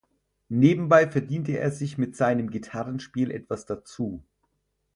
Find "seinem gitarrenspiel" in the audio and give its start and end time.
2.15-3.29